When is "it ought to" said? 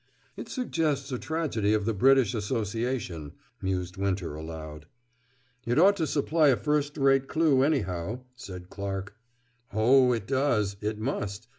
5.63-6.07